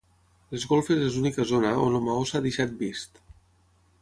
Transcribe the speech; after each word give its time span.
Les 0.53 0.63
golfes 0.71 1.03
és 1.09 1.17
l'única 1.19 1.45
zona 1.51 1.75
on 1.83 1.99
el 2.01 2.03
maó 2.09 2.25
s'ha 2.31 2.43
deixat 2.47 2.75
vist. 2.85 3.23